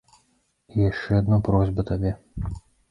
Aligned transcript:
І 0.75 0.81
яшчэ 0.89 1.11
адна 1.21 1.41
просьба 1.51 1.89
табе. 1.93 2.19